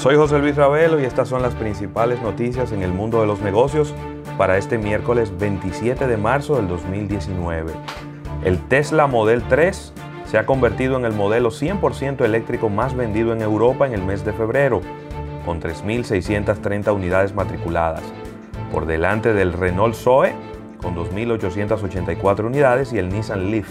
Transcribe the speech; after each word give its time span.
Soy 0.00 0.16
José 0.16 0.38
Luis 0.38 0.56
Ravelo 0.56 0.98
y 0.98 1.04
estas 1.04 1.28
son 1.28 1.42
las 1.42 1.54
principales 1.54 2.22
noticias 2.22 2.72
en 2.72 2.82
el 2.82 2.90
mundo 2.90 3.20
de 3.20 3.26
los 3.26 3.42
negocios 3.42 3.94
para 4.38 4.56
este 4.56 4.78
miércoles 4.78 5.30
27 5.38 6.06
de 6.06 6.16
marzo 6.16 6.56
del 6.56 6.68
2019. 6.68 7.70
El 8.42 8.58
Tesla 8.68 9.06
Model 9.06 9.42
3 9.46 9.92
se 10.24 10.38
ha 10.38 10.46
convertido 10.46 10.96
en 10.96 11.04
el 11.04 11.12
modelo 11.12 11.50
100% 11.50 12.24
eléctrico 12.24 12.70
más 12.70 12.96
vendido 12.96 13.34
en 13.34 13.42
Europa 13.42 13.86
en 13.86 13.92
el 13.92 14.02
mes 14.02 14.24
de 14.24 14.32
febrero, 14.32 14.80
con 15.44 15.60
3.630 15.60 16.94
unidades 16.94 17.34
matriculadas, 17.34 18.02
por 18.72 18.86
delante 18.86 19.34
del 19.34 19.52
Renault 19.52 19.94
Zoe 19.94 20.32
con 20.78 20.96
2.884 20.96 22.46
unidades 22.46 22.94
y 22.94 22.98
el 22.98 23.10
Nissan 23.10 23.50
Leaf 23.50 23.68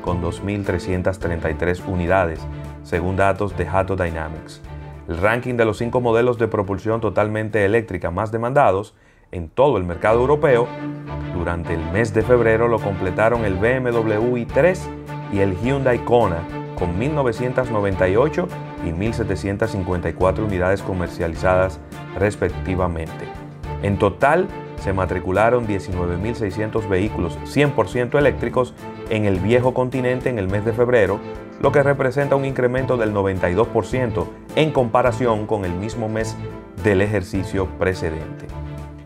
con 0.00 0.22
2.333 0.22 1.84
unidades, 1.88 2.38
según 2.84 3.16
datos 3.16 3.56
de 3.56 3.66
Hato 3.66 3.96
Dynamics. 3.96 4.62
El 5.08 5.18
ranking 5.18 5.54
de 5.54 5.64
los 5.64 5.78
cinco 5.78 6.00
modelos 6.00 6.38
de 6.38 6.48
propulsión 6.48 7.00
totalmente 7.00 7.64
eléctrica 7.64 8.10
más 8.10 8.30
demandados 8.32 8.94
en 9.32 9.48
todo 9.48 9.78
el 9.78 9.84
mercado 9.84 10.20
europeo, 10.20 10.68
durante 11.34 11.74
el 11.74 11.84
mes 11.90 12.12
de 12.12 12.22
febrero 12.22 12.68
lo 12.68 12.78
completaron 12.78 13.44
el 13.44 13.54
BMW 13.54 14.36
i3 14.36 14.78
y 15.32 15.38
el 15.40 15.56
Hyundai 15.58 16.04
Kona 16.04 16.42
con 16.78 17.00
1.998 17.00 18.46
y 18.84 18.90
1.754 18.90 20.44
unidades 20.44 20.82
comercializadas 20.82 21.80
respectivamente. 22.18 23.26
En 23.82 23.98
total, 23.98 24.48
se 24.76 24.92
matricularon 24.92 25.66
19.600 25.66 26.88
vehículos 26.88 27.38
100% 27.44 28.18
eléctricos 28.18 28.74
en 29.10 29.24
el 29.26 29.38
viejo 29.38 29.74
continente 29.74 30.28
en 30.28 30.38
el 30.38 30.48
mes 30.48 30.64
de 30.64 30.72
febrero, 30.72 31.20
lo 31.62 31.70
que 31.70 31.82
representa 31.82 32.36
un 32.36 32.44
incremento 32.44 32.96
del 32.96 33.14
92% 33.14 34.26
en 34.56 34.72
comparación 34.72 35.46
con 35.46 35.64
el 35.64 35.72
mismo 35.72 36.08
mes 36.08 36.36
del 36.82 37.00
ejercicio 37.00 37.66
precedente. 37.78 38.46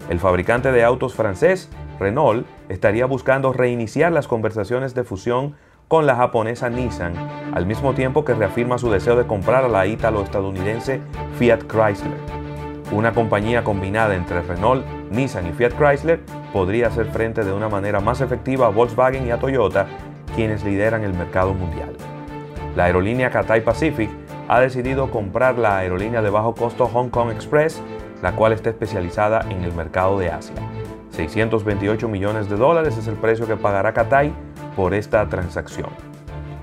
El 0.08 0.18
fabricante 0.18 0.72
de 0.72 0.82
autos 0.82 1.14
francés, 1.14 1.68
Renault, 2.00 2.46
estaría 2.68 3.06
buscando 3.06 3.52
reiniciar 3.52 4.10
las 4.12 4.26
conversaciones 4.26 4.94
de 4.94 5.04
fusión 5.04 5.54
con 5.88 6.06
la 6.06 6.16
japonesa 6.16 6.70
Nissan, 6.70 7.14
al 7.54 7.66
mismo 7.66 7.94
tiempo 7.94 8.24
que 8.24 8.34
reafirma 8.34 8.78
su 8.78 8.90
deseo 8.90 9.16
de 9.16 9.26
comprar 9.26 9.64
a 9.64 9.68
la 9.68 9.86
ítalo-estadounidense 9.86 11.00
Fiat 11.38 11.64
Chrysler. 11.64 12.18
Una 12.90 13.12
compañía 13.12 13.64
combinada 13.64 14.14
entre 14.14 14.42
Renault, 14.42 14.84
Nissan 15.10 15.46
y 15.46 15.52
Fiat 15.52 15.74
Chrysler 15.76 16.20
podría 16.52 16.86
hacer 16.86 17.06
frente 17.06 17.44
de 17.44 17.52
una 17.52 17.68
manera 17.68 18.00
más 18.00 18.20
efectiva 18.20 18.66
a 18.66 18.70
Volkswagen 18.70 19.26
y 19.26 19.30
a 19.30 19.38
Toyota, 19.38 19.86
quienes 20.34 20.64
lideran 20.64 21.04
el 21.04 21.12
mercado 21.12 21.52
mundial. 21.52 21.96
La 22.76 22.84
aerolínea 22.84 23.30
Cathay 23.30 23.62
Pacific 23.62 24.10
ha 24.48 24.60
decidido 24.60 25.10
comprar 25.10 25.58
la 25.58 25.78
aerolínea 25.78 26.20
de 26.20 26.28
bajo 26.28 26.54
costo 26.54 26.86
Hong 26.86 27.08
Kong 27.08 27.30
Express, 27.30 27.82
la 28.22 28.36
cual 28.36 28.52
está 28.52 28.68
especializada 28.68 29.40
en 29.48 29.64
el 29.64 29.72
mercado 29.72 30.18
de 30.18 30.30
Asia. 30.30 30.56
628 31.10 32.06
millones 32.06 32.50
de 32.50 32.56
dólares 32.56 32.98
es 32.98 33.06
el 33.06 33.14
precio 33.14 33.46
que 33.46 33.56
pagará 33.56 33.94
Cathay 33.94 34.30
por 34.76 34.92
esta 34.92 35.26
transacción. 35.26 35.88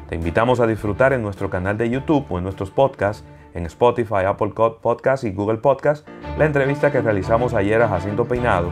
Te 0.07 0.15
invitamos 0.15 0.59
a 0.59 0.67
disfrutar 0.67 1.13
en 1.13 1.23
nuestro 1.23 1.49
canal 1.49 1.79
de 1.79 1.89
YouTube 1.89 2.27
o 2.29 2.37
en 2.37 2.43
nuestros 2.43 2.69
podcasts 2.69 3.25
en 3.55 3.65
Spotify, 3.65 4.25
Apple 4.27 4.53
Podcasts 4.81 5.25
y 5.25 5.31
Google 5.31 5.57
Podcasts 5.57 6.05
la 6.37 6.45
entrevista 6.45 6.91
que 6.91 7.01
realizamos 7.01 7.55
ayer 7.55 7.81
a 7.81 7.87
Jacinto 7.87 8.25
Peinado 8.25 8.71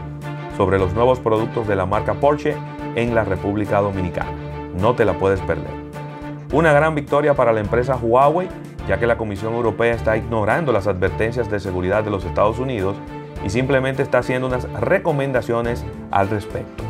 sobre 0.56 0.78
los 0.78 0.94
nuevos 0.94 1.18
productos 1.18 1.66
de 1.66 1.74
la 1.74 1.86
marca 1.86 2.14
Porsche 2.14 2.56
en 2.94 3.16
la 3.16 3.24
República 3.24 3.80
Dominicana. 3.80 4.30
No 4.78 4.94
te 4.94 5.04
la 5.04 5.14
puedes 5.18 5.40
perder. 5.40 5.81
Una 6.52 6.74
gran 6.74 6.94
victoria 6.94 7.32
para 7.32 7.50
la 7.50 7.60
empresa 7.60 7.96
Huawei, 7.96 8.46
ya 8.86 8.98
que 8.98 9.06
la 9.06 9.16
Comisión 9.16 9.54
Europea 9.54 9.94
está 9.94 10.18
ignorando 10.18 10.70
las 10.70 10.86
advertencias 10.86 11.50
de 11.50 11.58
seguridad 11.58 12.04
de 12.04 12.10
los 12.10 12.26
Estados 12.26 12.58
Unidos 12.58 12.94
y 13.42 13.48
simplemente 13.48 14.02
está 14.02 14.18
haciendo 14.18 14.48
unas 14.48 14.70
recomendaciones 14.74 15.82
al 16.10 16.28
respecto. 16.28 16.84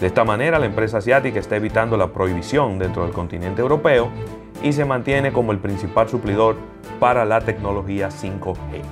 De 0.00 0.08
esta 0.08 0.24
manera, 0.24 0.58
la 0.58 0.66
empresa 0.66 0.98
asiática 0.98 1.38
está 1.38 1.54
evitando 1.54 1.96
la 1.96 2.08
prohibición 2.08 2.80
dentro 2.80 3.04
del 3.04 3.12
continente 3.12 3.62
europeo 3.62 4.08
y 4.64 4.72
se 4.72 4.84
mantiene 4.84 5.32
como 5.32 5.52
el 5.52 5.58
principal 5.58 6.08
suplidor 6.08 6.56
para 6.98 7.24
la 7.24 7.40
tecnología 7.40 8.08
5G. 8.08 8.82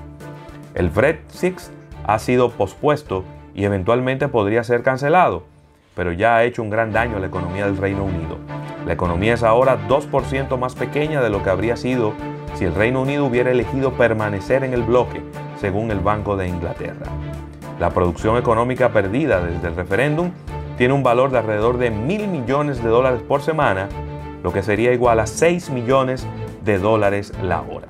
El 0.76 0.90
Brexit 0.90 1.58
ha 2.06 2.20
sido 2.20 2.50
pospuesto 2.50 3.24
y 3.56 3.64
eventualmente 3.64 4.28
podría 4.28 4.62
ser 4.62 4.84
cancelado, 4.84 5.42
pero 5.96 6.12
ya 6.12 6.36
ha 6.36 6.44
hecho 6.44 6.62
un 6.62 6.70
gran 6.70 6.92
daño 6.92 7.16
a 7.16 7.20
la 7.20 7.26
economía 7.26 7.66
del 7.66 7.76
Reino 7.76 8.04
Unido. 8.04 8.38
La 8.86 8.94
economía 8.94 9.34
es 9.34 9.42
ahora 9.42 9.78
2% 9.88 10.58
más 10.58 10.74
pequeña 10.74 11.22
de 11.22 11.30
lo 11.30 11.42
que 11.42 11.50
habría 11.50 11.76
sido 11.76 12.12
si 12.54 12.64
el 12.64 12.74
Reino 12.74 13.02
Unido 13.02 13.24
hubiera 13.24 13.50
elegido 13.50 13.92
permanecer 13.92 14.64
en 14.64 14.74
el 14.74 14.82
bloque, 14.82 15.22
según 15.60 15.90
el 15.90 16.00
Banco 16.00 16.36
de 16.36 16.48
Inglaterra. 16.48 17.06
La 17.78 17.90
producción 17.90 18.36
económica 18.36 18.90
perdida 18.90 19.40
desde 19.40 19.68
el 19.68 19.76
referéndum 19.76 20.32
tiene 20.76 20.94
un 20.94 21.02
valor 21.02 21.30
de 21.30 21.38
alrededor 21.38 21.78
de 21.78 21.90
mil 21.90 22.26
millones 22.28 22.82
de 22.82 22.88
dólares 22.88 23.22
por 23.22 23.40
semana, 23.42 23.88
lo 24.42 24.52
que 24.52 24.62
sería 24.62 24.92
igual 24.92 25.20
a 25.20 25.26
6 25.26 25.70
millones 25.70 26.26
de 26.64 26.78
dólares 26.78 27.32
la 27.42 27.60
hora. 27.60 27.86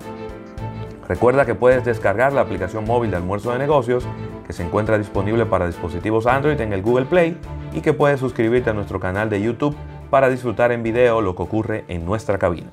Recuerda 1.09 1.47
que 1.47 1.55
puedes 1.55 1.85
descargar 1.85 2.33
la 2.33 2.43
aplicación 2.43 2.85
móvil 2.85 3.11
de 3.11 3.17
almuerzo 3.17 3.53
de 3.53 3.59
negocios 3.59 4.07
que 4.47 4.53
se 4.53 4.63
encuentra 4.63 4.99
disponible 4.99 5.47
para 5.47 5.67
dispositivos 5.67 6.27
Android 6.27 6.61
en 6.61 6.73
el 6.73 6.83
Google 6.83 7.07
Play 7.07 7.37
y 7.73 7.81
que 7.81 7.93
puedes 7.93 8.21
suscribirte 8.21 8.71
a 8.71 8.73
nuestro 8.73 9.01
canal 9.01 9.31
de 9.31 9.41
YouTube 9.41 9.77
para 10.13 10.29
disfrutar 10.29 10.73
en 10.73 10.83
video 10.83 11.23
lo 11.23 11.35
que 11.35 11.43
ocurre 11.43 11.85
en 11.89 12.05
nuestra 12.05 12.37
cabina. 12.37 12.71